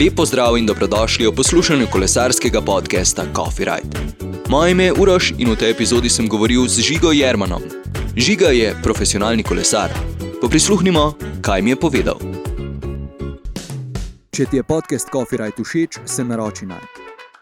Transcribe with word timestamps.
Lepo 0.00 0.24
zdrav 0.24 0.56
in 0.56 0.66
dobrodošli 0.66 1.26
v 1.26 1.32
poslušanju 1.36 1.86
kolesarskega 1.92 2.60
podcasta 2.60 3.24
Coffee 3.36 3.64
Ride. 3.68 3.98
Moje 4.48 4.70
ime 4.70 4.84
je 4.84 4.92
Uroš 4.92 5.32
in 5.38 5.50
v 5.52 5.56
tej 5.56 5.70
epizodi 5.70 6.08
sem 6.08 6.28
govoril 6.28 6.64
z 6.68 6.80
Žigo 6.80 7.12
Jermanom. 7.12 7.60
Žiga 8.16 8.48
je 8.48 8.72
profesionalni 8.82 9.42
kolesar. 9.42 9.92
Poprisluhnimo, 10.40 11.12
kaj 11.44 11.62
mi 11.62 11.70
je 11.70 11.76
povedal. 11.76 12.16
Če 14.32 14.46
ti 14.48 14.56
je 14.56 14.64
podcast 14.64 15.12
Coffee 15.12 15.36
Ride 15.36 15.60
všeč, 15.60 16.00
se 16.08 16.24
naroči 16.24 16.64
na 16.64 16.80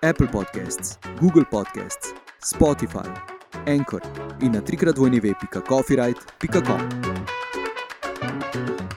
Apple 0.03 0.27
Podcasts, 0.27 0.99
Google 1.23 1.47
Podcasts, 1.51 2.11
Spotify, 2.43 3.07
Anchor 3.71 4.03
in 4.43 4.59
na 4.59 4.61
trikrat 4.61 4.99
vojni 4.99 5.23
web.coffeeride.com. 5.23 6.83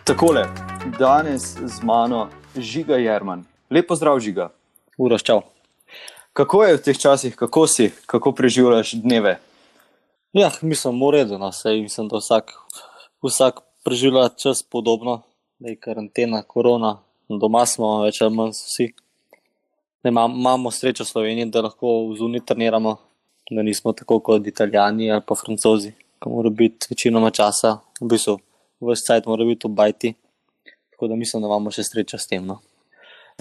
Takole, 0.04 0.50
danes 0.98 1.62
z 1.62 1.78
mano 1.86 2.30
Žiga 2.58 2.98
Jerman. 2.98 3.51
Lepo 3.72 3.96
zdrav, 3.96 4.20
Žiga. 4.20 4.50
Uroš, 4.98 5.24
čau. 5.24 5.42
Kako 6.36 6.64
je 6.64 6.76
v 6.76 6.80
teh 6.84 6.98
časih, 7.00 7.36
kako 7.40 7.68
si, 7.72 7.86
kako 8.04 8.34
preživljaš 8.36 8.98
dneve? 9.00 9.38
Ja, 10.36 10.50
mislim, 10.62 11.00
v 11.00 11.12
redu, 11.16 11.38
no, 11.40 11.54
sej 11.56 11.80
mislim, 11.80 12.10
da 12.12 12.20
vsak, 12.20 12.52
vsak 13.24 13.62
preživlja 13.88 14.26
čas 14.36 14.60
podobno, 14.64 15.22
da 15.60 15.72
je 15.72 15.80
karantena, 15.80 16.42
korona, 16.44 16.98
doma 17.30 17.64
smo 17.66 18.02
več 18.04 18.20
ali 18.20 18.36
manj 18.36 18.52
vsi. 18.58 18.90
Ne, 20.04 20.12
imam, 20.12 20.36
imamo 20.36 20.72
srečo 20.72 21.06
v 21.08 21.12
Sloveniji, 21.12 21.48
da 21.48 21.64
lahko 21.64 21.94
zunaj 22.20 22.44
treniramo, 22.52 22.98
da 23.52 23.64
nismo 23.64 23.94
tako 23.96 24.20
kot 24.20 24.48
italijani 24.52 25.14
ali 25.16 25.24
pa 25.24 25.38
francozi, 25.40 25.94
ki 26.20 26.34
mora 26.34 26.52
biti 26.52 26.92
večinoma 26.92 27.32
časa, 27.32 27.78
v 28.02 28.12
bistvu, 28.12 28.36
vse 28.84 29.08
cajt 29.08 29.32
mora 29.32 29.48
biti 29.48 29.64
v 29.64 29.72
bajti. 29.80 30.14
Tako 30.92 31.08
da 31.08 31.16
mislim, 31.16 31.40
da 31.40 31.48
imamo 31.48 31.72
še 31.72 31.88
srečo 31.88 32.20
s 32.20 32.28
tem. 32.28 32.44
No. 32.44 32.60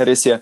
Res 0.01 0.25
je. 0.27 0.41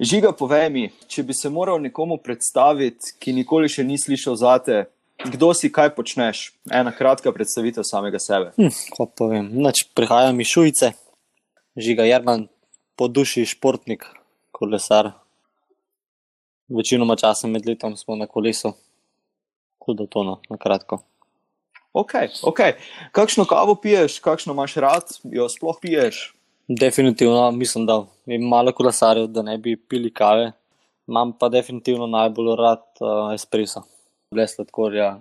Žiga, 0.00 0.32
povej 0.32 0.68
mi, 0.72 0.84
če 1.06 1.22
bi 1.22 1.34
se 1.36 1.50
moral 1.52 1.78
nekomu 1.82 2.16
predstaviti, 2.22 3.14
ki 3.20 3.34
nikoli 3.36 3.68
še 3.70 3.84
ni 3.86 3.98
slišal 4.00 4.38
zate, 4.40 4.78
kdo 5.22 5.52
si, 5.54 5.70
kaj 5.70 5.92
počneš? 5.94 6.48
Ena 6.72 6.90
kratka 6.90 7.30
predstavitev 7.32 7.86
samega 7.86 8.18
sebe. 8.18 8.50
Hm, 8.56 8.72
ko 8.96 9.06
povem, 9.06 9.52
Nač, 9.62 9.84
prihajam 9.94 10.40
iz 10.42 10.50
Šujice, 10.50 10.90
Žiga 11.78 12.08
Jerman, 12.08 12.48
po 12.98 13.06
duši 13.12 13.44
športnik, 13.46 14.08
kolesar. 14.56 15.12
Večinoma 16.72 17.14
časa 17.20 17.46
med 17.46 17.68
letom 17.68 17.94
smo 18.00 18.16
na 18.16 18.26
kolesu, 18.26 18.72
hudo 19.84 20.08
tono, 20.10 20.40
na 20.50 20.56
kratko. 20.58 21.04
Ok, 21.94 22.16
ok. 22.42 22.60
Kakšno 23.14 23.44
kavo 23.46 23.76
piješ, 23.78 24.18
kakšno 24.24 24.56
imaš 24.56 24.80
rad, 24.82 25.12
jo 25.22 25.46
sploh 25.52 25.78
piješ? 25.78 26.32
Definitivno 26.68 27.50
mislim, 27.50 27.86
da 27.86 28.06
je 28.26 28.38
malo 28.38 28.72
kolesarjev, 28.72 29.26
da 29.26 29.42
ne 29.42 29.58
bi 29.58 29.76
pili 29.76 30.12
kave. 30.12 30.52
Imam 31.08 31.32
pa 31.38 31.48
definitivno 31.48 32.06
najbolj 32.06 32.56
rad 32.56 32.82
uh, 33.00 33.34
espresso, 33.34 33.82
brez 34.30 34.54
sladkorja, 34.54 35.18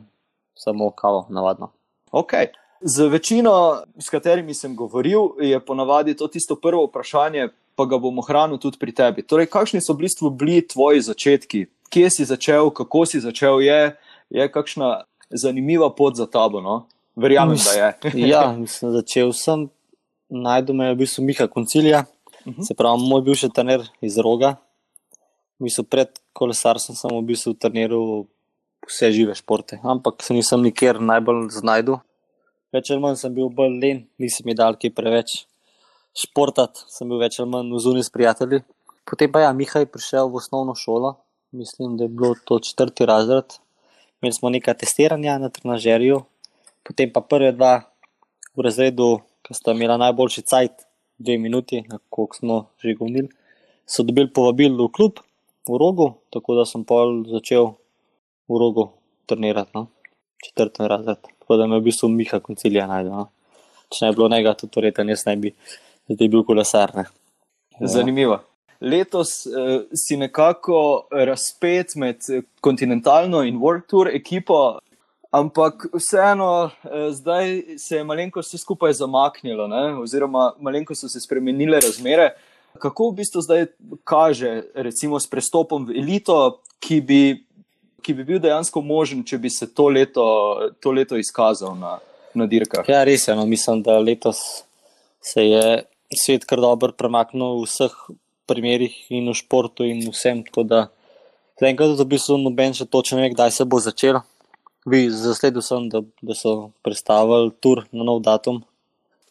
samo 0.56 0.92
kavo, 0.92 1.28
navadno. 1.30 1.72
Ok. 2.12 2.32
Z 2.82 3.08
večino, 3.08 3.82
s 4.00 4.10
katerimi 4.10 4.54
sem 4.54 4.76
govoril, 4.76 5.20
je 5.40 5.60
ponavadi 5.66 6.16
to 6.18 6.28
tisto 6.28 6.56
prvo 6.56 6.86
vprašanje, 6.86 7.50
pa 7.76 7.86
ga 7.86 7.98
bomo 7.98 8.22
hranili 8.22 8.60
tudi 8.60 8.78
pri 8.80 8.92
tebi. 8.92 9.24
Torej, 9.28 9.50
kakšni 9.52 9.82
so 9.82 9.94
v 9.94 10.06
bistvu 10.06 10.30
bili 10.30 10.62
tvoji 10.68 11.02
začetki? 11.02 11.66
Kje 11.90 12.10
si 12.10 12.26
začel, 12.26 12.70
kako 12.70 13.06
si 13.06 13.20
začel, 13.20 13.62
je, 13.62 13.96
je 14.30 14.48
kakšna 14.52 15.04
zanimiva 15.30 15.90
pot 15.96 16.16
za 16.16 16.26
tabo? 16.26 16.62
No? 16.62 16.86
Verjamem, 17.16 17.58
da 17.58 17.74
je. 17.74 18.28
ja, 18.28 18.52
mislim, 18.58 18.92
začel 18.92 19.34
sem 19.34 19.68
najdel 20.34 20.76
me 20.76 20.90
je 20.90 20.94
v 20.94 20.98
bistvu 20.98 21.24
Miha 21.24 21.48
Koncilija, 21.48 22.06
uh 22.46 22.54
-huh. 22.54 22.68
se 22.68 22.74
pravi, 22.74 22.98
moj 23.10 23.22
bivši 23.22 23.50
trener 23.50 23.82
iz 24.02 24.18
Roga. 24.18 24.56
Mi 25.60 25.70
so 25.70 25.84
pred 25.84 26.08
kolesarstvom 26.34 26.96
samo 26.96 27.22
v 27.22 27.26
bistvu 27.26 27.54
treniral 27.54 28.26
vse 28.88 29.12
žive 29.12 29.36
športe, 29.36 29.80
ampak 29.84 30.24
se 30.24 30.34
nisem 30.34 30.62
nikjer 30.62 31.02
najbolj 31.02 31.50
znašel. 31.50 31.98
Več 32.74 32.90
ali 32.92 33.00
manj 33.00 33.16
sem 33.16 33.34
bil 33.34 33.50
bolj 33.50 33.80
len, 33.80 34.08
nisem 34.18 34.46
mi 34.46 34.56
dal 34.58 34.76
kaj 34.76 34.94
preveč 34.98 35.46
športati, 36.18 36.80
sem 36.90 37.10
bil 37.10 37.20
več 37.22 37.40
ali 37.40 37.50
manj 37.50 37.74
v 37.74 37.80
zuni 37.80 38.04
s 38.04 38.10
prijatelji. 38.10 38.64
Potem 39.06 39.32
pa 39.32 39.44
ja, 39.44 39.54
Miha 39.54 39.80
je 39.80 39.86
prišel 39.86 40.30
v 40.32 40.36
osnovno 40.36 40.76
šolo, 40.76 41.18
mislim, 41.52 41.98
da 41.98 42.04
je 42.04 42.10
bilo 42.10 42.36
to 42.46 42.60
četrti 42.60 43.06
razred. 43.06 43.46
Imeli 44.22 44.34
smo 44.34 44.50
nekaj 44.50 44.78
testiranja 44.78 45.38
na 45.38 45.50
trenažerju, 45.50 46.24
potem 46.84 47.12
pa 47.14 47.22
prve 47.22 47.52
dva 47.52 47.84
v 48.56 48.62
razredu 48.64 49.20
ki 49.44 49.54
sta 49.54 49.76
imela 49.76 49.98
najboljši 50.02 50.42
cajt, 50.42 50.86
dve 51.18 51.38
minuti, 51.38 51.84
koliko 52.10 52.36
smo 52.36 52.58
že 52.80 52.96
govorili, 52.96 53.30
so 53.86 54.04
dobili 54.04 54.32
povabilo 54.34 54.88
v 54.88 54.92
klub 54.92 55.20
v 55.68 55.78
rogu, 55.80 56.14
tako 56.34 56.56
da 56.56 56.66
sem 56.66 56.84
pol 56.84 57.24
začel 57.30 57.74
v 58.50 58.60
rogu 58.60 58.90
trenirati, 59.26 59.72
no? 59.76 59.88
četrti 60.44 60.88
razred. 60.88 61.18
Tako 61.40 61.58
da 61.58 61.68
me 61.68 61.80
v 61.80 61.88
bistvu 61.88 62.10
Miha 62.10 62.40
koncilija 62.40 62.88
najdel. 62.88 63.14
No? 63.14 63.30
Če 63.90 64.06
ne 64.06 64.12
bi 64.12 64.20
bilo 64.20 64.30
njega, 64.30 64.56
tudi 64.60 64.80
verjetno 64.80 65.06
jaz 65.12 65.26
ne 65.28 65.36
bi 65.40 65.54
zdaj 66.12 66.28
bil 66.28 66.44
kolesar. 66.48 66.92
Ne? 66.96 67.06
Zanimivo. 67.80 68.40
Letos 68.84 69.46
uh, 69.48 69.86
si 69.96 70.18
nekako 70.20 71.08
razpet 71.12 71.96
med 71.96 72.26
kontinentalno 72.62 73.44
in 73.48 73.62
World 73.62 73.88
Tour 73.88 74.12
ekipo. 74.12 74.80
Ampak 75.34 75.88
vseeno, 75.98 76.70
eh, 76.70 77.12
zdaj 77.12 77.64
se 77.78 77.96
je 77.96 78.04
malenkost 78.04 78.54
vse 78.54 78.58
skupaj 78.62 78.94
zamaknilo, 78.94 79.68
ne? 79.68 79.98
oziroma 79.98 80.52
malenkost 80.60 81.02
so 81.02 81.10
se 81.10 81.20
spremenile 81.20 81.80
razmere. 81.82 82.36
Kako 82.78 83.10
v 83.10 83.16
bistvu 83.16 83.42
zdaj 83.42 83.66
kaže, 84.04 84.52
recimo, 84.76 85.20
s 85.20 85.26
prestopom 85.30 85.88
v 85.90 85.98
elito, 85.98 86.60
ki 86.80 87.02
bi, 87.02 87.22
ki 88.06 88.14
bi 88.14 88.26
bil 88.28 88.40
dejansko 88.44 88.82
možen, 88.82 89.24
če 89.26 89.40
bi 89.42 89.50
se 89.50 89.66
to 89.74 89.88
leto, 89.90 90.26
to 90.80 90.92
leto 90.94 91.18
izkazal 91.18 91.74
na, 91.78 91.96
na 92.38 92.46
dirkah? 92.46 92.86
Ja, 92.90 93.02
res 93.04 93.26
je. 93.28 93.34
No, 93.34 93.46
mislim, 93.50 93.82
da 93.82 93.98
letos 93.98 94.64
se 95.22 95.48
je 95.48 95.64
svet 96.14 96.46
kar 96.46 96.62
dobro 96.62 96.92
premaknil 96.94 97.64
v 97.64 97.66
vseh 97.66 97.96
primerih 98.46 98.94
in 99.10 99.32
v 99.32 99.38
športu 99.38 99.88
in 99.88 100.06
vsem. 100.12 100.44
Tako 100.46 100.66
da 100.68 100.84
zaenkrat 101.58 101.98
v 101.98 102.06
bistvu 102.06 102.38
noben 102.38 102.78
še 102.78 102.86
točno 102.86 103.18
ne 103.18 103.26
ve, 103.26 103.34
kdaj 103.34 103.58
se 103.58 103.66
bo 103.66 103.82
začelo. 103.82 104.22
Vi 104.86 105.08
zasledil 105.10 105.64
sem, 105.64 105.88
da, 105.90 106.02
da 106.22 106.36
so 106.36 106.72
predstavili 106.84 107.54
tur 107.64 107.86
na 107.92 108.04
nov 108.04 108.20
datum. 108.24 108.64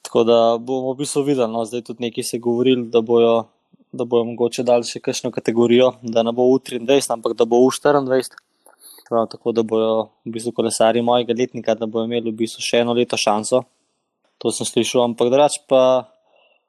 Tako 0.02 0.24
da 0.24 0.38
bomo 0.58 0.94
v 0.94 1.02
bistvu 1.02 1.22
videli, 1.26 1.52
no, 1.52 1.64
zdaj 1.68 1.84
tudi 1.88 2.06
nekaj 2.06 2.24
se 2.24 2.38
govorili, 2.38 2.86
da 2.88 3.02
bojo, 3.04 3.34
da 3.92 4.04
bojo 4.08 4.24
mogoče 4.30 4.64
dali 4.64 4.88
še 4.88 5.02
kakšno 5.04 5.30
kategorijo, 5.30 5.92
da 6.02 6.24
ne 6.24 6.32
bo 6.32 6.48
U23, 6.54 7.04
ampak 7.12 7.36
da 7.36 7.44
bo 7.44 7.60
U24. 7.68 8.32
Prav, 9.08 9.28
tako 9.28 9.52
da 9.52 9.62
bojo 9.62 9.92
v 10.24 10.32
bistvu 10.32 10.54
kolesari 10.56 11.04
mojega 11.04 11.36
letnika, 11.36 11.76
da 11.76 11.86
bojo 11.86 12.08
imeli 12.08 12.32
v 12.32 12.38
bistvu 12.42 12.64
še 12.64 12.80
eno 12.86 12.96
leto 12.96 13.20
šanso. 13.20 13.62
To 14.40 14.50
sem 14.50 14.66
slišal, 14.66 15.04
ampak 15.04 15.28
drugač 15.28 15.60
pa 15.68 16.08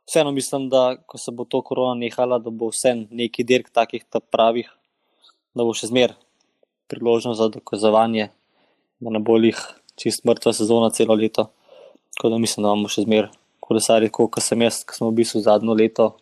vseeno 0.03 0.35
mislim, 0.35 0.67
da 0.69 0.97
ko 1.07 1.17
se 1.17 1.31
bo 1.31 1.47
to 1.47 1.63
korona 1.63 1.95
nehala, 1.95 2.37
da 2.43 2.51
bo 2.51 2.67
vse 2.75 2.97
neki 3.09 3.47
dirk 3.47 3.71
takih 3.71 4.03
pravih, 4.29 4.67
da 5.55 5.63
bo 5.63 5.71
še 5.71 5.87
zmer 5.87 6.17
priložnost 6.91 7.39
za 7.39 7.47
dokazovanje 7.47 8.29
da 9.03 9.13
ne 9.13 9.19
bo 9.19 9.37
jih 9.37 9.59
čist 9.99 10.23
mrtva 10.25 10.53
sezona 10.55 10.91
celo 10.95 11.15
leto. 11.15 11.49
Tako 12.15 12.29
da 12.29 12.37
mislim, 12.37 12.63
da 12.63 12.71
imamo 12.71 12.91
še 12.91 13.05
zmer 13.05 13.29
kolesarje, 13.63 14.11
kot 14.13 14.41
sem 14.43 14.61
jaz, 14.61 14.83
ki 14.85 14.97
smo 14.97 15.09
v 15.09 15.19
bistvu 15.21 15.41
zadnjo 15.43 15.75
leto, 15.77 16.13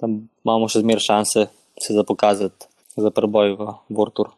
da 0.00 0.08
imamo 0.08 0.68
še 0.70 0.84
zmer 0.84 1.02
šanse 1.02 1.48
se 1.80 1.94
za 1.94 2.04
pokazati 2.06 2.68
za 2.96 3.10
preboj 3.12 3.56
v 3.58 3.74
Vortur. 3.92 4.32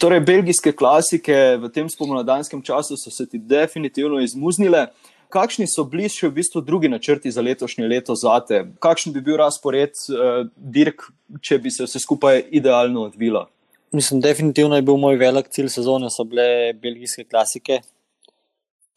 Torej, 0.00 0.20
belgijske 0.24 0.72
klasike 0.72 1.56
v 1.60 1.68
tem 1.72 1.88
spomladanskem 1.92 2.62
času 2.64 2.96
so 2.96 3.10
se 3.12 3.26
ti 3.28 3.38
definitivno 3.38 4.20
izmuznile. 4.24 4.86
Kakšni 5.32 5.66
so 5.68 5.84
bili 5.88 6.08
še 6.08 6.28
v 6.28 6.38
bistvu 6.38 6.62
drugi 6.64 6.88
načrti 6.88 7.32
za 7.32 7.42
letošnje 7.44 7.88
leto 7.88 8.16
zate? 8.16 8.62
Kakšen 8.80 9.12
bi 9.12 9.20
bil 9.24 9.36
razpored 9.40 9.96
uh, 10.12 10.46
dirk, 10.56 11.08
če 11.40 11.58
bi 11.60 11.72
se 11.74 11.88
vse 11.88 12.00
skupaj 12.00 12.44
idealno 12.54 13.08
odvilo? 13.10 13.48
Mislim, 13.94 14.20
definitivno 14.20 14.76
je 14.76 14.82
bil 14.82 14.96
moj 14.98 15.14
velik 15.16 15.48
cilj 15.54 15.68
sezone, 15.70 16.08
so 16.10 16.24
bile 16.26 16.72
belgijske 16.82 17.22
klasike, 17.30 17.76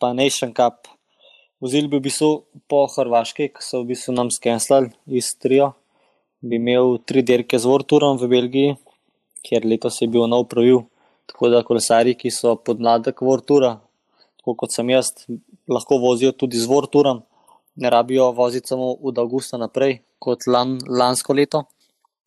pa 0.01 0.09
Nation 0.13 0.55
Cup. 0.57 0.87
Vzeli 1.61 1.85
bi 1.91 1.99
v 1.99 2.05
bistvu 2.07 2.29
po 2.65 2.79
Hrvaški, 2.89 3.51
ki 3.53 3.61
so 3.61 3.83
v 3.83 3.91
bistvu 3.91 4.15
nam 4.17 4.31
skenslali 4.33 4.89
iz 5.19 5.29
Trio. 5.37 5.67
Bi 6.41 6.57
imel 6.57 6.97
tri 7.05 7.21
dirke 7.21 7.59
z 7.61 7.69
Vorturom 7.69 8.17
v 8.17 8.31
Belgiji, 8.31 8.73
kjer 9.45 9.69
letos 9.69 10.01
je 10.01 10.09
bil 10.09 10.25
nov 10.33 10.47
pravil. 10.49 10.81
Tako 11.29 11.53
da 11.53 11.61
kolesari, 11.69 12.17
ki 12.17 12.33
so 12.33 12.55
podmladek 12.57 13.21
Vortura, 13.21 13.75
tako 14.41 14.57
kot 14.63 14.73
sem 14.73 14.89
jaz, 14.95 15.13
lahko 15.69 16.01
vozijo 16.01 16.33
tudi 16.33 16.57
z 16.57 16.65
Vorturom, 16.73 17.21
ne 17.77 17.93
rabijo 17.93 18.31
voziti 18.33 18.73
samo 18.73 18.95
od 18.97 19.21
avgusta 19.21 19.61
naprej, 19.61 19.99
kot 20.17 20.49
lan, 20.49 20.79
lansko 20.89 21.37
leto. 21.37 21.67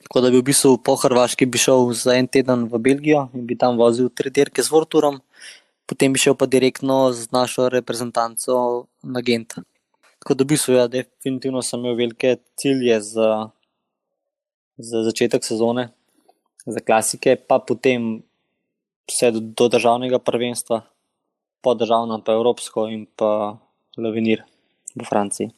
Tako 0.02 0.20
da 0.20 0.30
bi 0.30 0.40
v 0.40 0.46
bistvu 0.48 0.78
po 0.84 0.96
Hrvaški 0.96 1.46
bi 1.46 1.58
šel 1.60 1.92
za 1.94 2.16
en 2.18 2.26
teden 2.26 2.66
v 2.72 2.78
Belgijo 2.78 3.28
in 3.34 3.46
bi 3.46 3.58
tam 3.58 3.78
vozil 3.78 4.08
tri 4.08 4.30
dirke 4.30 4.62
z 4.62 4.72
Vorturom, 4.72 5.20
potem 5.86 6.12
bi 6.12 6.22
šel 6.22 6.34
pa 6.34 6.46
direktno 6.46 7.12
z 7.12 7.28
našo 7.34 7.68
reprezentanco 7.68 8.86
na 9.02 9.20
Gent. 9.20 9.58
Tako 10.20 10.34
da 10.34 10.44
v 10.44 10.52
bistvu, 10.52 10.74
ja, 10.76 10.88
definitivno 10.88 11.62
sem 11.62 11.80
imel 11.80 11.96
velike 11.96 12.36
cilje 12.56 13.00
za, 13.00 13.50
za 14.76 15.04
začetek 15.04 15.44
sezone, 15.44 15.88
za 16.66 16.80
klasike, 16.80 17.36
pa 17.36 17.58
potem 17.58 18.20
vse 19.08 19.30
do, 19.32 19.40
do 19.40 19.68
državnega 19.68 20.18
prvenstva, 20.18 20.82
po 21.60 21.74
državno, 21.74 22.20
pa 22.24 22.36
evropsko 22.36 22.88
in 22.88 23.06
pa 23.16 23.56
Lavenir 23.96 24.44
v 24.96 25.04
Franciji. 25.04 25.50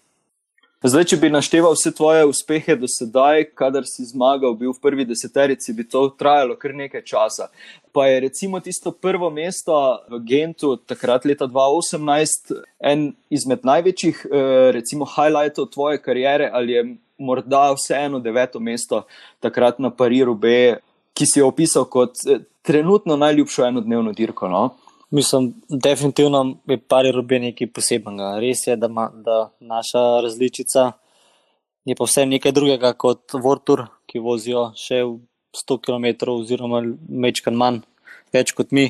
Zdaj, 0.82 1.05
če 1.12 1.17
bi 1.23 1.29
našteval 1.31 1.76
vse 1.76 1.93
tvoje 1.94 2.25
uspehe 2.26 2.75
do 2.75 2.88
sedaj, 2.90 3.44
kadar 3.55 3.84
si 3.87 4.02
zmagal, 4.02 4.56
bil 4.58 4.73
v 4.75 4.82
prvi 4.82 5.05
deseterici, 5.06 5.70
bi 5.79 5.84
to 5.87 6.08
trajalo 6.19 6.56
kar 6.58 6.75
nekaj 6.75 7.05
časa. 7.06 7.46
Pa 7.94 8.08
je 8.11 8.17
recimo 8.25 8.58
tisto 8.58 8.90
prvo 8.90 9.29
mesto 9.31 9.76
v 10.11 10.19
Gentu, 10.26 10.73
takrat 10.82 11.23
leta 11.23 11.46
2018, 11.46 12.50
en 12.82 13.12
izmed 13.31 13.62
največjih, 13.62 14.26
eh, 14.26 14.73
recimo, 14.75 15.06
highlightov 15.06 15.70
tvoje 15.70 16.02
kariere, 16.02 16.50
ali 16.50 16.75
je 16.75 16.85
morda 17.14 17.69
vseeno 17.78 18.19
deveto 18.19 18.58
mesto 18.58 19.05
takrat 19.38 19.78
na 19.78 19.94
Pariru 19.94 20.35
B, 20.35 20.82
ki 21.14 21.26
si 21.31 21.38
jo 21.38 21.46
opisal 21.46 21.87
kot 21.87 22.26
eh, 22.26 22.43
trenutno 22.67 23.14
najljubšo 23.14 23.70
enodnevno 23.70 24.11
dirko. 24.19 24.50
No? 24.50 24.75
Mislim, 25.12 25.55
definitivno 25.69 26.56
je 26.69 26.79
pari 26.88 27.11
robe 27.12 27.38
nekaj 27.38 27.69
posebnega. 27.69 28.38
Res 28.41 28.67
je, 28.67 28.76
da, 28.81 28.88
ma, 28.88 29.11
da 29.12 29.50
naša 29.61 30.20
različica 30.25 30.93
je 31.85 31.97
pa 31.99 32.06
vse 32.09 32.25
nekaj 32.26 32.55
drugega 32.56 32.94
kot 32.97 33.35
Vortur, 33.44 33.85
ki 34.09 34.23
vozijo 34.25 34.70
še 34.79 35.03
100 35.53 35.79
km 35.85 36.32
oziroma 36.32 36.81
mečkan 37.09 37.59
manj, 37.61 37.82
več 38.32 38.55
kot 38.56 38.73
mi. 38.73 38.87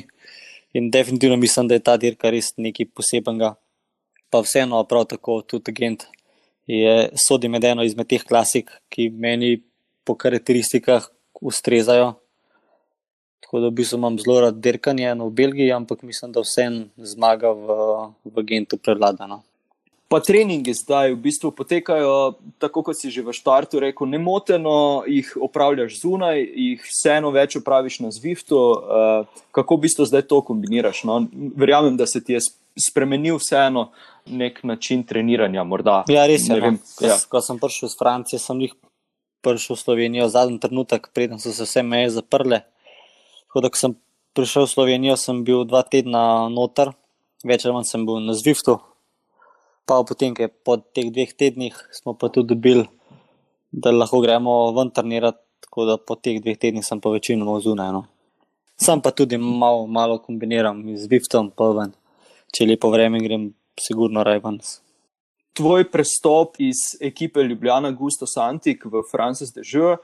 In 0.73 0.87
definitivno 0.95 1.35
mislim, 1.37 1.67
da 1.67 1.75
je 1.75 1.83
ta 1.91 1.97
dirka 1.99 2.31
res 2.31 2.53
nekaj 2.55 2.87
posebnega. 2.95 3.53
Pa 4.31 4.41
vseeno, 4.47 4.79
prav 4.87 5.09
tako 5.11 5.41
tudi 5.43 5.75
agent 5.75 6.07
je 6.71 7.09
sodi 7.19 7.51
med 7.51 7.67
eno 7.67 7.83
izmed 7.83 8.07
teh 8.07 8.23
klasik, 8.23 8.71
ki 8.89 9.09
meni 9.11 9.57
po 10.07 10.15
karakteristikah 10.15 11.11
ustrezajo. 11.41 12.13
Tako 13.53 13.61
da 13.61 13.67
v 13.67 13.71
bistvu 13.77 13.97
imam 13.99 14.15
zelo 14.17 14.39
rad 14.41 14.55
dirkanje 14.57 15.11
v 15.13 15.29
Belgiji, 15.29 15.71
ampak 15.71 15.99
mislim, 16.01 16.31
da 16.33 16.41
vsem 16.41 16.87
zmaga 16.97 17.51
v, 17.53 17.75
v 18.25 18.43
Gentu 18.49 18.79
prevladano. 18.81 19.43
Pa 20.09 20.17
treningi 20.25 20.73
zdaj 20.73 21.13
v 21.13 21.19
bistvu 21.21 21.51
potekajo 21.53 22.33
tako, 22.57 22.81
kot 22.81 22.97
si 22.97 23.13
že 23.13 23.21
v 23.21 23.29
štartu 23.29 23.77
rekel, 23.77 24.09
nemoteno 24.09 25.05
jih 25.05 25.29
opravljaš 25.37 26.01
zunaj, 26.01 26.41
jih 26.41 26.81
vseeno 26.81 27.29
več 27.29 27.59
opraviš 27.61 27.99
na 28.01 28.09
Zwiftu. 28.09 28.57
Uh, 28.57 29.45
kako 29.53 29.77
v 29.77 29.85
bistvu 29.85 30.09
zdaj 30.09 30.25
to 30.33 30.41
kombiniraš? 30.41 31.03
No? 31.05 31.21
Verjamem, 31.53 31.93
da 31.93 32.09
se 32.09 32.25
ti 32.25 32.33
je 32.33 32.41
spremenil 32.73 33.37
vseeno 33.37 33.91
nek 34.25 34.63
način 34.65 35.05
treniranja. 35.05 35.61
Morda. 35.61 36.01
Ja, 36.09 36.25
res 36.25 36.49
je. 36.49 36.57
No. 36.57 36.73
Ko, 36.97 37.05
ja. 37.05 37.21
ko 37.29 37.37
sem 37.37 37.61
prišel 37.61 37.93
iz 37.93 37.97
Francije, 38.01 38.41
sem 38.41 38.65
jih 38.65 38.73
prišel 39.45 39.77
v 39.77 39.81
Slovenijo 39.85 40.25
zadnji 40.33 40.57
trenutek, 40.57 41.13
preden 41.13 41.37
so 41.37 41.53
se 41.53 41.69
vse 41.69 41.85
meje 41.85 42.17
zaprle. 42.17 42.63
Tako 43.53 43.61
da, 43.61 43.69
ko 43.69 43.77
sem 43.77 43.91
prišel 44.33 44.63
v 44.65 44.69
Slovenijo, 44.71 45.13
sem 45.13 45.43
bil 45.45 45.59
dva 45.69 45.83
tedna 45.85 46.49
noter, 46.49 46.89
več 47.45 47.61
ali 47.67 47.75
manj 47.75 47.85
sem 47.85 48.01
bil 48.01 48.17
na 48.25 48.33
Zwiftu. 48.33 48.79
Pa 49.85 49.99
potem, 50.09 50.31
ki 50.33 50.47
po 50.65 50.79
teh 50.81 51.11
dveh 51.13 51.35
tednih 51.37 51.77
smo 51.93 52.15
pa 52.17 52.31
tudi 52.33 52.49
dobili, 52.49 52.87
da 53.69 53.93
lahko 53.93 54.23
gremo 54.25 54.73
ven 54.73 54.89
trenirati, 54.89 55.37
tako 55.61 55.85
da 55.85 55.99
po 56.01 56.17
teh 56.17 56.39
dveh 56.41 56.57
tednih 56.57 56.81
sem 56.81 56.97
pa 56.97 57.13
večinoma 57.13 57.59
zunaj. 57.61 57.91
No. 57.93 58.01
Sam 58.73 59.05
pa 59.05 59.11
tudi 59.13 59.37
malo, 59.37 59.85
malo 59.85 60.17
kombiniram 60.17 60.81
z 60.89 61.05
Zwiftom, 61.05 61.51
pa 61.53 61.69
ven. 61.77 61.93
Če 62.57 62.65
lepo 62.71 62.89
vreme 62.89 63.21
grem, 63.21 63.51
sigurno 63.77 64.25
raj 64.25 64.41
ven. 64.41 64.57
Tvoj 65.53 65.91
prestop 65.93 66.57
iz 66.57 66.97
ekipe 66.97 67.45
Ljubljana 67.45 67.93
Gusto 67.93 68.25
Santik 68.25 68.89
v 68.89 69.05
Frances 69.13 69.53
de 69.53 69.61
Jure 69.61 70.01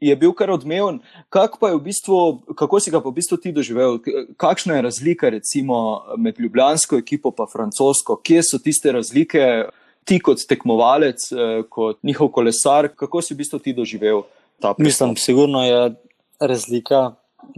je 0.00 0.16
bil 0.16 0.32
kar 0.34 0.50
odmeven. 0.50 0.98
Kak 1.32 1.56
v 1.62 1.78
bistvu, 1.82 2.42
kako 2.56 2.80
si 2.80 2.90
ga 2.90 2.98
v 2.98 3.12
bistvu 3.14 3.38
ti 3.38 3.52
doživel? 3.54 3.98
Kakšna 4.36 4.78
je 4.78 4.86
razlika 4.88 5.30
recimo, 5.30 6.02
med 6.16 6.40
ljubljansko 6.40 6.98
ekipo 6.98 7.32
in 7.38 7.50
francosko? 7.52 8.18
Kje 8.22 8.42
so 8.42 8.58
tiste 8.58 8.92
razlike, 8.92 9.70
ti 10.04 10.18
kot 10.20 10.42
tekmovalec, 10.48 11.32
eh, 11.32 11.62
kot 11.68 12.02
njihov 12.02 12.32
kolesar, 12.32 12.88
kako 12.88 13.22
si 13.22 13.34
v 13.34 13.38
bistvu 13.38 13.58
ti 13.58 13.72
doživel 13.72 14.22
ta 14.60 14.74
primer? 14.74 14.90
Mislim, 14.90 15.16
sigurno 15.16 15.64
je 15.64 15.94
razlika, 16.40 17.14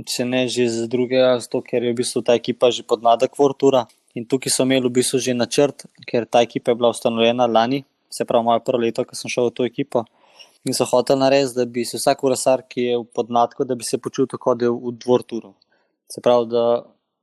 če 0.06 0.24
ne 0.24 0.48
že 0.48 0.68
z 0.68 0.88
drugega, 0.88 1.38
zato 1.40 1.62
ker 1.62 1.82
je 1.82 1.92
v 1.92 1.96
bistvu 2.02 2.22
ta 2.22 2.34
ekipa 2.34 2.70
že 2.70 2.82
podnadek 2.82 3.38
Vortura. 3.38 3.86
In 4.14 4.24
tukaj 4.24 4.50
so 4.50 4.62
imeli 4.64 4.88
v 4.88 5.02
bistvu 5.02 5.18
že 5.18 5.34
načrt, 5.34 5.86
ker 6.06 6.24
ta 6.24 6.40
ekipa 6.42 6.70
je 6.70 6.74
bila 6.74 6.88
ustanovljena 6.88 7.46
lani, 7.46 7.84
se 8.10 8.24
pravi, 8.24 8.44
moje 8.44 8.60
prvo 8.60 8.80
leto, 8.80 9.04
ko 9.04 9.14
sem 9.14 9.28
šel 9.28 9.50
v 9.50 9.52
to 9.52 9.64
ekipo 9.64 10.04
in 10.66 10.74
so 10.74 10.84
hoteli 10.84 11.20
narediti, 11.20 11.54
da 11.54 11.64
bi 11.64 11.84
se 11.84 11.98
vsak 12.00 12.24
urasar, 12.24 12.62
ki 12.68 12.82
je 12.88 12.98
v 12.98 13.04
podnatku, 13.14 13.64
da 13.64 13.74
bi 13.78 13.86
se 13.86 13.98
počutil 14.02 14.38
kot 14.38 14.58
da 14.58 14.66
je 14.66 14.72
v 14.74 14.92
dvorturu. 14.98 15.52
Se 16.10 16.20
pravi, 16.22 16.48
da 16.50 16.64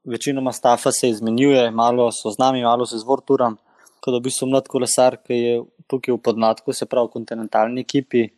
večinoma 0.08 0.54
stafa 0.56 0.92
se 0.92 1.10
izmenjuje, 1.10 1.72
malo 1.72 2.12
so 2.12 2.32
z 2.32 2.40
nami, 2.40 2.64
malo 2.64 2.86
so 2.86 2.98
z 2.98 3.04
dvorturom. 3.04 3.58
Tako 4.00 4.12
da 4.12 4.20
v 4.20 4.26
bistvu 4.30 4.48
mlad 4.52 4.68
kolesar, 4.72 5.18
ki 5.28 5.40
je 5.40 5.60
tukaj 5.92 6.16
v 6.16 6.22
podnatku, 6.24 6.74
se 6.74 6.88
pravi 6.88 7.12
v 7.12 7.16
kontinentalni 7.18 7.84
ekipi, 7.84 8.30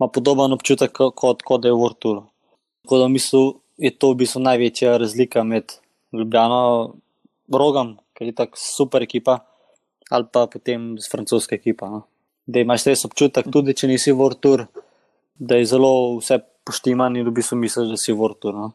ima 0.00 0.08
podoben 0.12 0.52
občutek 0.56 0.92
kot, 0.92 1.42
kot 1.42 1.64
da 1.64 1.72
je 1.72 1.76
v 1.76 1.80
dvorturu. 1.80 2.24
Tako 2.84 3.00
da 3.00 3.08
bistvu 3.16 3.44
je 3.80 3.94
to 3.96 4.12
v 4.12 4.20
bistvu 4.24 4.44
največja 4.44 4.96
razlika 5.00 5.44
med 5.44 5.76
Ljubljano, 6.12 6.94
Rogom, 7.48 7.96
ki 8.14 8.28
je 8.28 8.36
tako 8.36 8.60
super 8.60 9.02
ekipa, 9.02 9.40
ali 10.10 10.26
pa 10.32 10.46
potem 10.52 10.96
z 11.00 11.08
francosko 11.08 11.56
ekipo. 11.56 11.88
No 11.88 12.09
da 12.50 12.60
imaš 12.60 12.86
res 12.90 13.04
občutek, 13.06 13.50
tudi 13.52 13.74
če 13.76 13.90
nisi 13.90 14.14
vrtur, 14.16 14.66
da 15.38 15.58
je 15.60 15.68
zelo 15.70 15.92
vse 16.18 16.40
poštiman 16.66 17.16
in 17.16 17.28
v 17.28 17.34
bistvu 17.38 17.58
misliš, 17.60 17.92
da 17.92 17.98
si 18.00 18.14
vrtur. 18.16 18.56
No. 18.56 18.72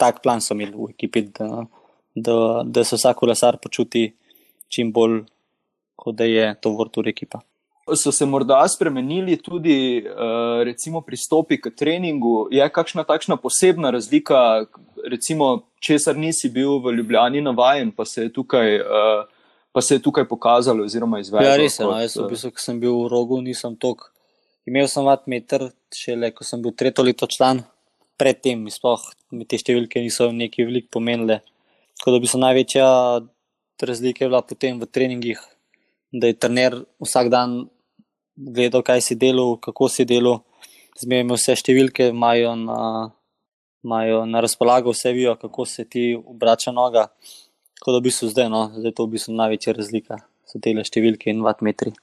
Tak 0.00 0.22
plan 0.24 0.40
so 0.40 0.56
imeli 0.56 0.74
v 0.74 0.90
ekipi, 0.94 1.26
da, 1.36 1.64
da, 2.14 2.34
da 2.64 2.84
se 2.84 2.98
vsak 2.98 3.20
kolesar 3.20 3.60
počuti 3.62 4.08
čim 4.72 4.92
bolj, 4.94 5.22
kot 6.00 6.16
da 6.16 6.26
je 6.28 6.52
to 6.62 6.72
vrtur 6.78 7.08
ekipa. 7.10 7.42
So 7.96 8.12
se 8.14 8.26
morda 8.26 8.60
spremenili 8.70 9.34
tudi 9.42 9.98
uh, 9.98 10.60
recimo, 10.64 11.00
pristopi 11.02 11.58
k 11.58 11.72
treningu? 11.74 12.46
Je 12.54 12.64
kakšna 12.70 13.02
takšna 13.04 13.36
posebna 13.40 13.90
razlika, 13.90 14.64
recimo, 15.10 15.66
česar 15.82 16.16
nisi 16.16 16.52
bil 16.54 16.78
v 16.84 16.94
Ljubljani 17.00 17.42
navaden, 17.42 17.90
pa 17.90 18.06
se 18.06 18.28
je 18.28 18.32
tukaj. 18.32 18.80
Uh, 18.80 19.39
pa 19.72 19.80
se 19.80 19.94
je 19.94 20.02
tukaj 20.02 20.28
pokazalo, 20.28 20.84
oziroma 20.84 21.20
izvedlo. 21.20 21.48
Ja, 21.48 21.56
res 21.56 21.78
je. 21.78 21.86
No, 21.86 21.98
jaz, 22.00 22.16
v 22.16 22.24
eh, 22.24 22.30
bistvu, 22.32 22.52
ko 22.56 22.62
sem 22.62 22.80
bil 22.82 22.96
v 23.04 23.10
rogu, 23.12 23.40
nisem 23.44 23.76
tok. 23.80 24.10
Imel 24.68 24.88
sem 24.90 25.06
vat 25.06 25.26
meter, 25.30 25.70
šele 25.94 26.32
ko 26.34 26.44
sem 26.44 26.62
bil 26.62 26.74
tretjo 26.76 27.04
leto 27.06 27.28
član, 27.30 27.62
predtem 28.20 28.66
sploh 28.70 29.00
mi 29.32 29.46
te 29.48 29.58
številke 29.58 30.02
niso 30.02 30.28
neki 30.34 30.66
velik 30.68 30.90
pomenile. 30.92 31.40
Tako 31.98 32.16
da 32.16 32.20
bi 32.20 32.28
se 32.30 32.40
največja 32.40 32.86
razlika 33.80 34.28
bila 34.28 34.42
potem 34.44 34.80
v 34.80 34.86
treningih, 34.86 35.40
da 36.12 36.28
je 36.28 36.36
trener 36.36 36.82
vsak 37.00 37.30
dan 37.32 37.62
gledal, 38.36 38.82
kaj 38.84 39.00
si 39.04 39.16
delal, 39.16 39.56
kako 39.62 39.88
si 39.88 40.04
delal, 40.08 40.42
zmeraj 41.00 41.28
vse 41.30 41.56
številke 41.60 42.10
imajo 42.12 42.54
na, 42.60 42.80
imajo 43.84 44.24
na 44.28 44.42
razpolago, 44.44 44.92
vse 44.92 45.14
vijo, 45.16 45.36
kako 45.40 45.64
se 45.64 45.86
ti 45.88 46.12
obrača 46.16 46.74
noga. 46.76 47.08
Tako 47.80 47.96
da 47.96 47.98
v 47.98 48.06
bistvu 48.10 48.28
zdaj, 48.28 48.48
no, 48.52 48.68
zdaj 48.76 48.92
to 48.92 49.08
v 49.08 49.16
bistvu 49.16 49.34
največja 49.40 49.72
razlika, 49.72 50.20
so 50.44 50.60
te 50.60 50.74
številke 50.84 51.32
in 51.32 51.40
vatmetri. 51.40 51.94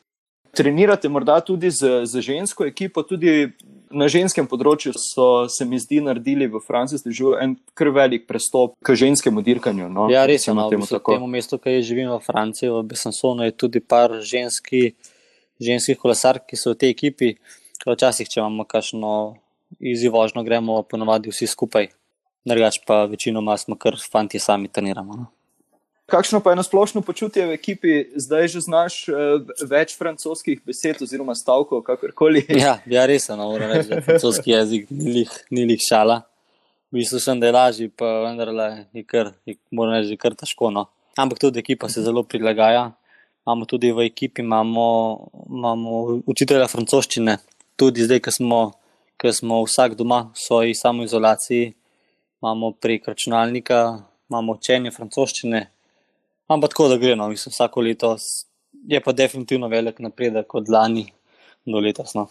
Trenirate 0.57 1.09
morda 1.09 1.37
tudi 1.45 1.69
z, 1.69 2.01
z 2.09 2.21
žensko 2.25 2.65
ekipo, 2.65 3.03
tudi 3.05 3.51
na 3.93 4.07
ženskem 4.09 4.47
področju 4.49 4.95
so 4.97 5.45
se 5.53 5.67
mi 5.69 5.77
zdi 5.77 5.99
naredili 6.01 6.47
v 6.49 6.61
Franciji 6.65 7.13
že 7.13 7.35
en 7.43 7.53
kar 7.77 7.91
velik 7.93 8.25
prestop 8.25 8.73
k 8.81 8.95
ženskemu 8.97 9.43
dirkanju. 9.45 9.85
No? 9.85 10.07
Ja, 10.09 10.25
res 10.25 10.47
je. 10.47 10.55
Na 10.57 10.65
no, 10.65 10.73
tem 10.73 11.29
mestu, 11.29 11.61
ki 11.61 11.77
je 11.77 11.85
živim 11.91 12.09
v 12.09 12.19
Franciji, 12.25 12.73
v 12.73 12.81
Besansonu, 12.89 13.45
je 13.45 13.53
tudi 13.53 13.79
par 13.79 14.17
ženski, 14.17 14.97
ženskih 15.61 16.01
kolesar, 16.01 16.41
ki 16.41 16.57
so 16.57 16.73
v 16.73 16.81
tej 16.81 16.97
ekipi. 16.97 17.35
Včasih, 17.85 18.27
če 18.27 18.41
imamo 18.41 18.65
kakšno 18.65 19.37
izjivožno, 19.79 20.43
gremo 20.43 20.81
ponovadi 20.83 21.29
vsi 21.29 21.47
skupaj. 21.47 21.93
Drugač 22.47 22.81
pa 22.87 23.05
večinoma 23.05 23.55
smo 23.61 23.77
kar 23.77 23.95
fanti 24.01 24.39
sami 24.39 24.73
treniramo. 24.73 25.13
No? 25.13 25.36
Kakšno 26.07 26.39
pa 26.39 26.53
je 26.53 26.55
nasplošno 26.55 27.01
počutje 27.03 27.43
v 27.43 27.51
ekipi, 27.59 27.93
zdaj 28.15 28.47
že 28.47 28.61
znaš 28.63 28.93
uh, 29.11 29.43
več 29.67 29.91
francoskih 29.99 30.61
besed 30.63 31.01
oziroma 31.03 31.35
stavkov, 31.35 31.83
kakorkoli? 31.83 32.45
Ja, 32.47 32.77
ja 32.87 33.03
res 33.03 33.27
je, 33.27 33.35
no, 33.35 33.49
moram 33.51 33.73
reči, 33.75 33.91
da 33.91 33.99
francoski 34.05 34.53
jezik 34.53 34.87
ni 34.87 35.17
lih, 35.19 35.33
ni 35.51 35.67
lih 35.67 35.83
šala. 35.83 36.21
V 36.87 37.01
bistvu 37.01 37.19
sem 37.19 37.43
lažji, 37.43 37.89
pa 37.91 38.23
vendar 38.23 38.53
je 38.95 39.03
kar, 39.03 39.33
je, 39.43 39.57
moram 39.75 39.99
reči, 39.99 40.15
kar 40.15 40.31
težko. 40.31 40.71
No. 40.71 40.87
Ampak 41.19 41.43
tudi 41.43 41.59
ekipa 41.59 41.91
se 41.91 41.99
zelo 42.01 42.23
prilagaja. 42.23 42.93
Imamo 43.43 43.67
tudi 43.67 43.91
v 43.91 44.07
ekipi 44.07 44.47
imamo, 44.47 44.87
imamo 45.49 46.23
učitelja 46.23 46.71
francoščine, 46.71 47.37
tudi 47.75 48.07
zdaj, 48.07 48.23
ko 48.23 48.31
smo, 48.31 48.59
smo 49.27 49.63
vsak 49.67 49.99
doma 49.99 50.29
v 50.31 50.39
svoji 50.39 50.75
samoizolaciji, 50.75 51.73
imamo 52.39 52.71
prek 52.79 53.07
računalnika, 53.11 54.03
imamo 54.31 54.55
učenje 54.55 54.95
francoščine. 54.95 55.67
Ampak 56.47 56.71
tako, 56.71 56.87
da 56.87 56.97
gre, 56.97 57.15
no, 57.15 57.27
mislim, 57.29 57.51
vsako 57.51 57.81
leto 57.81 58.15
je 58.87 58.99
pa 59.03 59.11
definitivno 59.11 59.67
velik 59.67 59.99
napredek 59.99 60.53
od 60.55 60.69
lani 60.69 61.11
do 61.65 61.79
letos. 61.79 62.13
No. 62.13 62.27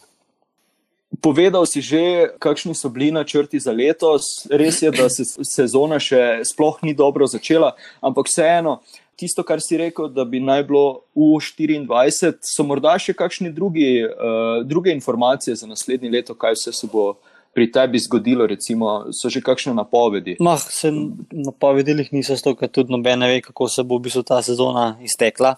Povedal 1.21 1.67
si 1.67 1.81
že, 1.81 2.35
kakšni 2.41 2.75
so 2.75 2.89
bili 2.89 3.11
načrti 3.11 3.61
za 3.61 3.73
letos. 3.73 4.47
Res 4.51 4.83
je, 4.83 4.91
da 4.91 5.09
se 5.13 5.25
sezona 5.25 6.01
še 6.03 6.41
sploh 6.45 6.81
ni 6.83 6.95
dobro 6.95 7.29
začela, 7.29 7.75
ampak 8.01 8.27
vseeno, 8.29 8.81
tisto, 9.17 9.45
kar 9.45 9.61
si 9.61 9.79
rekel, 9.81 10.09
da 10.13 10.25
bi 10.25 10.41
naj 10.41 10.65
bilo 10.69 11.07
v 11.17 11.39
24, 11.41 12.41
so 12.45 12.67
morda 12.67 12.97
še 13.01 13.15
kakšne 13.17 13.53
drugi, 13.53 14.05
uh, 14.05 14.65
druge 14.65 14.93
informacije 14.93 15.57
za 15.57 15.69
naslednje 15.69 16.11
leto, 16.11 16.35
kaj 16.35 16.57
vse 16.59 16.73
se 16.73 16.89
bo 16.93 17.15
pri 17.57 17.71
tebi 17.73 17.99
zgodilo, 17.99 18.45
recimo, 18.45 19.09
so 19.17 19.33
že 19.33 19.41
kakšne 19.41 19.73
napovedi. 19.73 20.37
Mah, 20.45 20.61
se 20.61 20.93
napovedili 21.33 22.05
niso 22.13 22.37
stoka, 22.37 22.69
tudi 22.69 22.93
noben 22.93 23.17
ne 23.19 23.31
ve, 23.31 23.39
kako 23.41 23.69
se 23.73 23.81
bo 23.83 23.97
v 23.97 24.05
bistvu 24.05 24.23
ta 24.29 24.43
sezona 24.45 24.99
iztekla. 25.01 25.55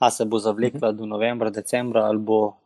A 0.00 0.10
se 0.10 0.24
bo 0.24 0.40
zavlekla 0.40 0.92
do 0.96 1.04
novembra, 1.06 1.52
decembra 1.52 2.06
ali 2.08 2.18
bo 2.18 2.56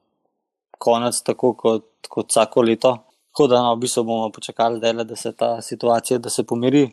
konec, 0.78 1.18
tako 1.26 1.52
kot, 1.58 2.06
kot 2.06 2.30
vsako 2.30 2.62
leto. 2.62 2.92
Tako 3.34 3.48
da 3.50 3.64
no, 3.66 3.74
v 3.74 3.82
bistvu 3.82 4.04
bomo 4.06 4.30
počakali, 4.30 4.78
dele, 4.80 5.02
da 5.04 5.18
se 5.18 5.32
ta 5.34 5.58
situacija 5.62 6.22
da 6.22 6.30
se 6.30 6.46
pomiri, 6.46 6.86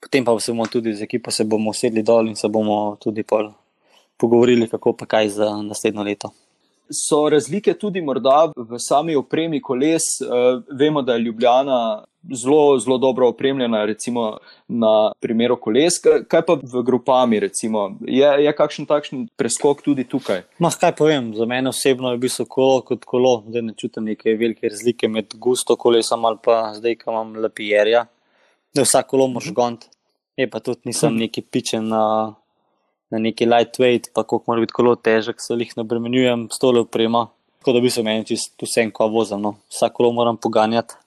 potem 0.00 0.24
pa 0.24 0.32
se 0.40 0.52
bomo 0.52 0.66
tudi 0.72 0.96
z 0.96 1.04
ekipo 1.04 1.30
se 1.30 1.44
bomo 1.44 1.72
sedli 1.76 2.02
dol 2.02 2.32
in 2.32 2.36
se 2.36 2.48
bomo 2.48 2.96
tudi 2.96 3.24
pogovorili, 4.16 4.68
kako 4.72 4.96
pa 4.96 5.06
kaj 5.06 5.28
za 5.28 5.52
naslednjo 5.62 6.02
leto. 6.02 6.32
So 6.90 7.28
razlike 7.28 7.74
tudi 7.74 8.02
morda 8.02 8.52
v 8.56 8.78
sami 8.78 9.16
opremi 9.16 9.60
koles. 9.62 10.20
Uh, 10.20 10.62
vemo, 10.68 11.02
da 11.02 11.14
je 11.14 11.24
Ljubljana 11.24 12.04
zelo, 12.32 12.78
zelo 12.78 12.98
dobro 12.98 13.28
opremljena, 13.28 13.84
recimo 13.84 14.36
na 14.68 15.12
primeru 15.20 15.56
koles. 15.60 15.98
Kaj 16.28 16.42
pa 16.46 16.56
v 16.62 16.82
grupami, 16.82 17.40
recimo? 17.40 17.96
Je, 18.00 18.26
je 18.44 18.52
kakšen 18.56 18.86
takšen 18.86 19.26
preskok 19.36 19.82
tudi 19.84 20.04
tukaj? 20.08 20.44
Mah, 20.58 20.76
kaj 20.80 20.94
povem, 20.96 21.32
za 21.36 21.46
mene 21.46 21.68
osebno 21.68 22.12
je 22.12 22.18
bilo 22.18 22.46
kolo 22.48 22.80
kot 22.80 23.04
kolo, 23.04 23.42
da 23.46 23.60
ne 23.60 23.74
čutim 23.76 24.04
neke 24.04 24.36
velike 24.40 24.68
razlike 24.68 25.08
med 25.08 25.34
gusto 25.34 25.76
kolesom 25.76 26.24
ali 26.24 26.38
pa 26.44 26.74
zdaj, 26.74 26.98
ko 27.02 27.10
imam 27.10 27.36
lepierja. 27.36 28.06
Da 28.74 28.82
vsak 28.82 29.06
kolo 29.06 29.28
moš 29.28 29.52
gont, 29.54 29.84
je 30.36 30.50
pa 30.50 30.60
tudi 30.60 30.90
nisem 30.90 31.16
neki 31.16 31.42
pičen 31.42 31.88
na, 31.88 32.34
na 33.14 33.22
neki 33.22 33.46
lightweight, 33.46 34.10
pa 34.14 34.26
koliko 34.26 34.50
mora 34.50 34.64
biti 34.66 34.74
kolo 34.74 34.96
težek, 34.98 35.38
se 35.40 35.54
jih 35.54 35.72
ne 35.78 35.86
bremenjujem 35.86 36.48
s 36.50 36.58
tole 36.58 36.82
opremo. 36.82 37.28
Tako 37.62 37.78
da 37.78 37.80
bi 37.80 37.90
se 37.90 38.02
meni 38.02 38.26
čisto 38.26 38.66
vse, 38.66 38.88
ko 38.92 39.06
vozim. 39.08 39.40
No. 39.40 39.54
Vsak 39.70 39.94
kolo 39.96 40.12
moram 40.12 40.36
poganjati 40.36 40.98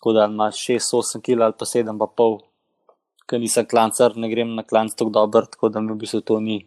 tako 0.00 0.12
da 0.12 0.24
imaš 0.24 0.66
6-8 0.66 1.20
kg 1.20 1.40
ali 1.42 1.52
pa 1.58 1.64
7,5 1.64 2.38
kg, 2.38 2.44
ker 3.28 3.40
nisem 3.40 3.66
klancar, 3.68 4.16
ne 4.16 4.30
grem 4.30 4.54
na 4.54 4.62
klanc 4.62 4.94
tako 4.96 5.10
dobro, 5.10 5.42
tako 5.46 5.68
da 5.68 5.80
mi 5.80 5.92
v 5.92 5.96
bistvu 6.00 6.20
to 6.20 6.38
ni, 6.40 6.64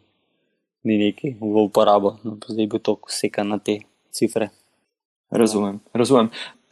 ni 0.84 0.98
neki 0.98 1.34
v 1.42 1.64
uporabo. 1.66 2.14
No, 2.24 2.38
zdaj 2.48 2.68
bi 2.70 2.80
to 2.80 3.00
sekal 3.10 3.50
na 3.50 3.58
te 3.58 3.80
cifre. 4.14 4.52
Razumem, 5.32 5.80
razumem. 5.94 6.30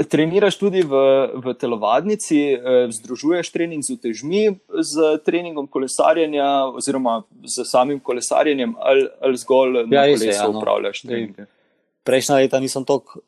Treniraš 0.09 0.55
tudi 0.57 0.81
v, 0.87 0.95
v 1.43 1.53
telovadnici, 1.59 2.55
eh, 2.55 2.85
združuješ 2.89 3.51
trening 3.51 3.83
z 3.83 3.97
utežmi, 3.97 4.43
z 4.81 5.17
treningom 5.25 5.67
kolesarjenja, 5.67 6.71
oziroma 6.71 7.23
z 7.43 7.65
samim 7.67 7.99
kolesarjenjem, 7.99 8.75
ali, 8.79 9.07
ali 9.21 9.37
zgolj 9.37 9.77
ja, 9.77 9.85
na 9.85 10.05
kolesu 10.07 10.29
ja, 10.31 10.47
no. 10.47 10.59
upravljaš 10.59 11.01
treninge. 11.01 11.45
Prejšnja 12.07 12.39
leta 12.41 12.59
nisem 12.59 12.85
toliko 12.87 13.21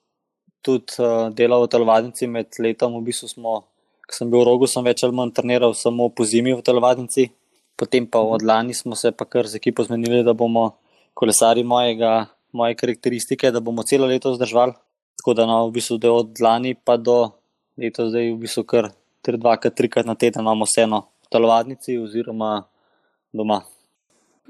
tudi 0.63 0.95
uh, 1.03 1.27
delal 1.35 1.67
v 1.67 1.71
telovadnici 1.75 2.27
med 2.31 2.47
letom. 2.57 2.95
V 2.97 3.11
bistvu 3.11 3.27
smo, 3.27 3.67
ko 4.07 4.13
sem 4.15 4.31
bil 4.31 4.41
v 4.41 4.47
rogu, 4.47 4.69
sem 4.71 4.85
več 4.85 5.03
ali 5.03 5.13
manj 5.13 5.35
treniral 5.35 5.75
samo 5.75 6.07
po 6.09 6.23
zimi 6.23 6.55
v 6.55 6.63
telovadnici. 6.63 7.27
Potem 7.75 8.07
pa 8.07 8.23
od 8.23 8.45
lani 8.45 8.73
smo 8.73 8.95
se 8.95 9.11
pa 9.11 9.27
kar 9.27 9.49
z 9.49 9.59
ekipo 9.59 9.83
zmenili, 9.83 10.23
da 10.23 10.33
bomo 10.33 10.77
kolesari 11.13 11.65
mojega, 11.67 12.31
moje 12.55 12.77
karakteristike, 12.79 13.51
da 13.51 13.59
bomo 13.59 13.83
celo 13.83 14.07
leto 14.07 14.31
zdržali. 14.33 14.73
Tako 15.23 15.33
da 15.39 15.47
no, 15.47 15.57
v 15.69 15.77
bistvu 15.79 15.97
od 16.11 16.41
lani 16.43 16.75
pa 16.75 16.97
do 16.99 17.31
leta 17.79 18.09
zdaj 18.09 18.33
v 18.33 18.39
bistvu 18.43 18.65
kar 18.67 18.91
tri, 19.23 19.39
dvakrat, 19.39 19.71
trikrat 19.71 20.05
na 20.05 20.19
teden 20.19 20.43
imamo 20.43 20.67
vseeno 20.67 21.05
v 21.23 21.31
telovadnici 21.31 21.95
oziroma 21.97 22.65
doma. 23.31 23.63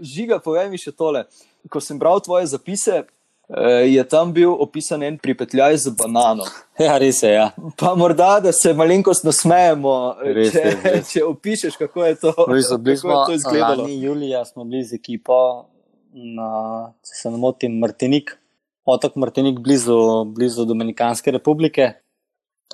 Žiga, 0.02 0.42
povej 0.42 0.72
mi 0.74 0.82
še 0.82 0.92
tole. 0.98 1.28
Ko 1.70 1.78
sem 1.78 2.02
bral 2.02 2.18
tvoje 2.26 2.50
zapise, 2.50 3.04
Eh, 3.50 3.94
je 3.94 4.04
tam 4.04 4.34
bil 4.34 4.50
opisan 4.50 5.04
en 5.04 5.18
pripetljaj 5.18 5.78
z 5.78 5.90
banano. 5.98 6.44
Ja, 6.80 6.98
res 6.98 7.20
je. 7.24 7.30
Ja. 7.30 7.52
Pa 7.78 7.92
morda, 7.96 8.40
da 8.42 8.52
se 8.52 8.72
malenkost 8.74 9.28
nasmejemo, 9.28 9.92
če, 10.24 10.32
je, 10.32 10.72
res. 10.86 11.10
če 11.14 11.22
opišeš, 11.28 11.76
kako 11.78 12.06
je 12.08 12.16
to, 12.18 12.32
Blizu, 12.48 12.80
kako 12.80 12.96
smo, 12.98 13.12
je 13.12 13.26
to 13.28 13.36
izgledalo. 13.38 13.84
Lani 13.84 14.00
julija 14.02 14.42
smo 14.46 14.66
bili 14.66 14.82
z 14.84 14.98
ekipo 14.98 15.36
na, 16.14 16.48
če 17.06 17.20
se 17.20 17.34
ne 17.36 17.38
motim, 17.38 17.78
Martinik, 17.84 18.34
otok 18.86 19.16
Martinik, 19.16 19.60
blizu, 19.60 20.26
blizu 20.36 20.66
Dominikanske 20.66 21.32
republike. 21.32 21.94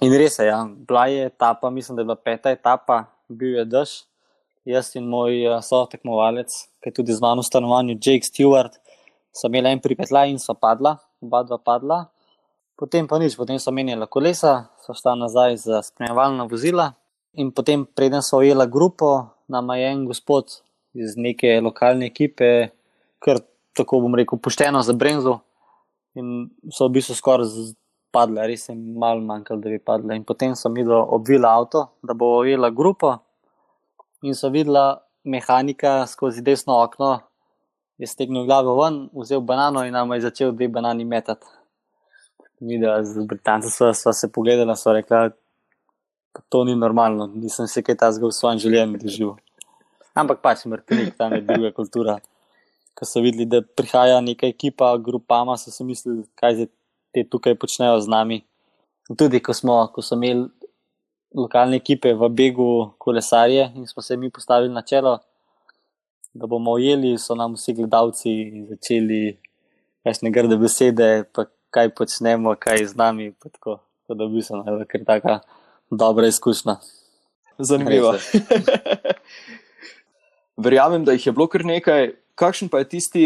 In 0.01 0.13
res 0.15 0.39
je, 0.39 0.47
ja. 0.47 0.63
bila 0.87 1.07
je 1.07 1.25
etapa, 1.25 1.69
mislim, 1.69 1.95
da 1.95 2.01
je 2.01 2.05
bila 2.05 2.15
peta 2.15 2.51
etapa, 2.51 3.03
bil 3.27 3.57
je 3.59 3.65
dež. 3.65 3.95
Jaz 4.69 4.91
in 4.95 5.07
moj 5.09 5.33
uh, 5.47 5.57
sotekmovalec, 5.63 6.53
ki 6.83 6.91
je 6.91 6.93
tudi 6.93 7.15
z 7.15 7.23
mano 7.23 7.41
v 7.41 7.47
stanovanju, 7.47 7.97
Jake 7.97 8.27
Stewart 8.27 8.77
so 9.33 9.47
imeli 9.47 9.71
en 9.71 9.81
pripetla 9.81 10.25
in 10.29 10.39
so 10.39 10.53
padla, 10.53 10.97
oba 11.21 11.43
dva 11.43 11.57
padla. 11.57 11.99
Potem 12.79 13.07
pa 13.07 13.19
nič, 13.19 13.35
potem 13.35 13.59
so 13.59 13.71
menjala 13.75 14.07
kolesa, 14.07 14.69
so 14.85 14.95
šla 14.95 15.15
nazaj 15.19 15.57
za 15.63 15.81
spremljevalna 15.83 16.47
vozila. 16.47 16.93
In 17.39 17.51
potem, 17.51 17.85
preden 17.85 18.23
so 18.25 18.39
ujela 18.39 18.65
grupo, 18.65 19.29
nam 19.47 19.69
je 19.75 19.91
en 19.91 20.05
gospod 20.07 20.61
iz 20.93 21.17
neke 21.17 21.59
lokalne 21.61 22.07
ekipe, 22.09 22.71
kar 23.19 23.43
tako 23.75 23.99
bom 24.05 24.15
rekel, 24.15 24.39
pošteno 24.39 24.81
za 24.83 24.93
Brenzo. 24.93 25.39
In 26.17 26.49
so 26.71 26.87
v 26.87 26.97
bistvu 26.97 27.15
skoraj 27.15 27.73
padle, 28.11 28.47
res 28.47 28.69
je 28.69 28.75
malo 28.75 29.21
manjkalo, 29.21 29.61
da 29.61 29.69
bi 29.69 29.79
padle. 29.79 30.15
In 30.17 30.25
potem 30.25 30.55
so 30.55 30.69
mi 30.69 30.85
obvila 30.87 31.53
avto, 31.59 31.85
da 32.01 32.13
bo 32.13 32.39
ujela 32.39 32.69
grupo. 32.69 33.17
In 34.23 34.35
so 34.35 34.49
videla 34.49 35.01
mehanika 35.23 36.05
skozi 36.07 36.41
desno 36.41 36.79
okno, 36.81 37.19
je 37.99 38.07
stegnil 38.07 38.45
glavo 38.45 38.75
ven, 38.81 39.09
vzel 39.13 39.41
banano 39.41 39.83
in 39.85 39.93
nam 39.93 40.11
je 40.13 40.21
začel 40.21 40.51
dve 40.51 40.67
banani 40.67 41.05
metati. 41.05 41.45
Mi, 42.59 42.79
da 42.79 43.03
z 43.03 43.25
Britanci 43.27 43.69
sva, 43.69 43.93
sva 43.93 44.13
se 44.13 44.31
pogledala, 44.31 44.75
sva 44.75 44.93
rekla, 44.97 45.29
da 46.35 46.41
to 46.49 46.63
ni 46.63 46.75
normalno, 46.75 47.27
nisem 47.35 47.67
se 47.67 47.83
kaj 47.83 47.95
ta 47.99 48.11
zgolj 48.11 48.33
v 48.33 48.37
svojem 48.37 48.59
življenju 48.63 48.99
doživel. 49.03 49.35
Ampak 50.19 50.41
pač 50.43 50.65
mrtvenik, 50.67 51.15
tam 51.19 51.35
je 51.37 51.41
druga 51.47 51.71
kultura. 51.75 52.17
Ko 52.99 53.07
so 53.07 53.23
videli, 53.23 53.47
da 53.47 53.61
prihaja 53.61 54.19
neka 54.21 54.47
ekipa, 54.47 54.91
grupama, 54.97 55.55
so 55.57 55.71
si 55.71 55.85
mislili, 55.87 56.25
kaj 56.35 56.65
te 57.15 57.23
tukaj 57.23 57.55
počnejo 57.55 58.01
z 58.03 58.11
nami. 58.11 58.41
In 59.09 59.15
tudi, 59.15 59.39
ko 59.39 59.55
smo, 59.55 59.85
ko 59.93 60.03
smo 60.03 60.19
imeli 60.19 60.49
lokalne 61.35 61.79
ekipe 61.79 62.13
v 62.13 62.29
begu 62.29 62.69
kolesarje 62.97 63.71
in 63.75 63.87
smo 63.87 64.01
se 64.01 64.17
mi 64.17 64.29
postavili 64.29 64.73
na 64.73 64.81
čelo, 64.81 65.19
da 66.33 66.47
bomo 66.47 66.71
ujeli, 66.71 67.17
so 67.17 67.35
nam 67.35 67.53
vsi 67.53 67.73
gledalci 67.73 68.65
začeli 68.69 69.37
resne 70.05 70.31
grde 70.31 70.57
besede, 70.57 71.23
pa 71.33 71.45
kaj 71.69 71.89
počnemo, 71.95 72.55
kaj 72.59 72.85
z 72.85 72.97
nami. 72.97 73.33
Tako, 73.39 73.79
tako 74.01 74.17
da 74.17 74.27
bi 74.27 74.41
se 74.41 74.53
nam 74.53 74.85
kar 74.87 75.05
taka 75.05 75.39
dobra 75.91 76.27
izkušnja. 76.27 76.75
Zanimivo. 77.59 78.13
Verjamem, 80.57 81.05
da 81.05 81.11
jih 81.11 81.27
je 81.27 81.31
bilo 81.31 81.47
kar 81.47 81.65
nekaj. 81.65 82.11
Kakšen 82.39 82.71
pa 82.71 82.79
je 82.79 82.89
tisti 82.95 83.23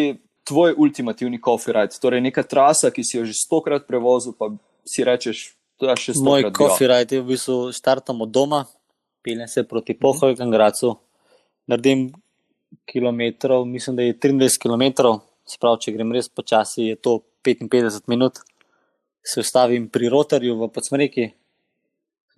tvoj 0.47 0.73
ultimativni 0.81 1.37
coffee 1.41 1.73
ride? 1.75 1.99
Torej, 2.01 2.23
neka 2.25 2.43
trasa, 2.49 2.89
ki 2.91 3.03
si 3.05 3.19
jo 3.19 3.25
že 3.29 3.35
stokrat 3.37 3.85
prevozil, 3.87 4.33
pa 4.33 4.49
si 4.85 5.05
rečeš, 5.05 5.53
da 5.77 5.93
je 5.93 6.07
še 6.07 6.15
stokrat. 6.17 6.49
Moj 6.49 6.55
coffee 6.57 6.89
ride 6.89 7.19
je 7.19 7.21
v 7.21 7.29
bistvu 7.35 7.57
štartamo 7.77 8.25
doma, 8.25 8.63
peljem 9.23 9.47
se 9.47 9.63
proti 9.69 9.93
Pohovem, 9.93 10.49
Gracu, 10.51 10.95
naredim 11.69 12.09
km, 12.89 13.21
mislim, 13.69 13.95
da 13.95 14.03
je 14.03 14.17
23 14.17 14.57
km, 14.59 15.13
sprav, 15.45 15.77
če 15.77 15.93
grem 15.93 16.11
res 16.15 16.29
počasi, 16.29 16.89
je 16.93 16.97
to 16.97 17.21
55 17.45 18.09
minut. 18.09 18.41
Se 19.23 19.39
ustavim 19.39 19.87
pri 19.87 20.09
rotarju 20.11 20.57
v 20.59 20.67
Podsmreki 20.73 21.29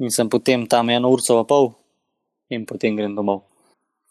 in 0.04 0.12
sem 0.12 0.30
potem 0.30 0.68
tam 0.70 0.92
eno 0.94 1.10
uro, 1.10 1.40
pa 1.40 1.48
pol, 1.48 1.72
in 2.52 2.66
potem 2.68 2.98
grem 2.98 3.16
domov. 3.16 3.46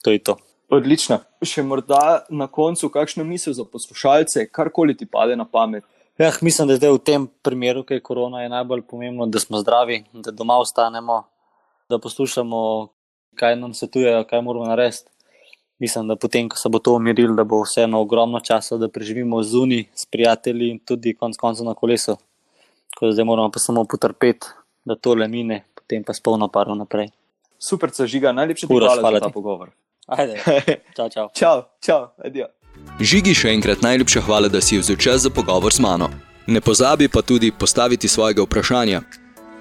To 0.03 0.11
je 0.11 0.19
to. 0.19 0.39
Odlično. 0.73 1.21
Še 1.45 1.63
morda 1.63 2.25
na 2.31 2.47
koncu, 2.47 2.89
kakšno 2.89 3.25
misel 3.25 3.53
za 3.53 3.65
poslušalce, 3.65 4.47
karkoli 4.53 4.97
ti 4.97 5.07
pade 5.07 5.37
na 5.37 5.45
pamet. 5.45 5.85
Ja, 6.19 6.31
mislim, 6.41 6.71
da 6.71 6.79
je 6.79 6.93
v 6.93 7.03
tem 7.03 7.27
primeru, 7.43 7.83
ki 7.85 7.99
je 7.99 8.05
korona, 8.05 8.43
je 8.43 8.53
najbolj 8.53 8.85
pomembno, 8.89 9.27
da 9.27 9.41
smo 9.43 9.59
zdravi, 9.61 10.05
da 10.13 10.31
doma 10.31 10.61
ostanemo, 10.63 11.25
da 11.91 11.99
poslušamo, 11.99 12.61
kaj 13.37 13.57
nam 13.59 13.75
svetujejo, 13.75 14.23
kaj 14.31 14.43
moramo 14.43 14.71
narediti 14.71 15.11
mislim, 15.79 16.09
da 16.09 16.17
potem, 16.17 16.49
ko 16.49 16.57
se 16.57 16.69
bo 16.69 16.79
to 16.79 16.95
umirilo, 16.97 17.35
da 17.35 17.45
bo 17.45 17.63
vseeno 17.63 18.01
ogromno 18.01 18.41
časa, 18.41 18.77
da 18.77 18.89
preživimo 18.89 19.43
zunaj 19.43 19.85
s 19.95 20.07
prijatelji 20.07 20.71
in 20.71 20.79
tudi 20.79 21.15
konec 21.15 21.37
koncev 21.37 21.67
na 21.67 21.75
kolesu. 21.75 22.17
Tako 22.95 23.07
da 23.07 23.13
zdaj 23.13 23.25
moramo 23.25 23.51
pa 23.51 23.59
samo 23.59 23.85
potrpeti, 23.85 24.47
da 24.85 24.97
to 24.97 25.15
le 25.15 25.29
mine, 25.29 25.65
potem 25.75 26.05
pa 26.05 26.15
spolno 26.15 26.49
paro 26.49 26.75
naprej. 26.75 27.11
Super, 27.59 27.91
žiga, 28.07 28.33
najlepše 28.33 28.67
ti 28.67 28.75
hvala, 28.75 29.01
hvala 29.01 29.19
za 29.19 29.27
ta 29.27 29.33
pogovor. 29.33 29.71
Ajde, 30.07 30.43
čau, 30.97 31.09
čau. 31.09 31.29
čau, 31.35 31.63
čau, 31.81 32.09
adijo. 32.25 32.47
Žigi, 33.01 33.35
še 33.35 33.49
enkrat 33.55 33.83
najlepša 33.83 34.21
hvala, 34.27 34.49
da 34.53 34.61
si 34.61 34.79
vzel 34.79 34.97
čas 35.01 35.21
za 35.25 35.31
pogovor 35.31 35.73
z 35.73 35.81
mano. 35.81 36.11
Ne 36.47 36.61
pozabi 36.61 37.09
pa 37.09 37.23
tudi 37.23 37.51
postaviti 37.51 38.09
svojega 38.09 38.43
vprašanja. 38.43 39.01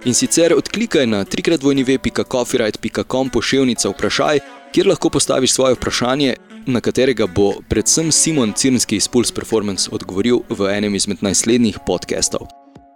In 0.05 0.13
sicer 0.13 0.53
odklikaj 0.53 1.07
na 1.07 1.23
trikratvojnive.coffeeright.com 1.23 3.29
pošiljnica 3.29 3.89
vprašaj, 3.89 4.39
kjer 4.75 4.87
lahko 4.87 5.09
postaviš 5.09 5.53
svoje 5.53 5.75
vprašanje, 5.79 6.35
na 6.65 6.81
katerega 6.81 7.27
bo 7.27 7.53
predvsem 7.69 8.11
Simon 8.11 8.53
Cirnski 8.53 8.95
iz 8.95 9.07
Pulse 9.07 9.33
Performance 9.33 9.89
odgovoril 9.91 10.39
v 10.49 10.75
enem 10.75 10.95
izmed 10.95 11.17
naslednjih 11.23 11.79
podcastov. 11.87 12.47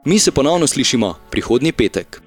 Mi 0.05 0.19
se 0.19 0.31
ponovno 0.31 0.67
slišimo 0.67 1.15
prihodnji 1.31 1.71
petek. 1.71 2.26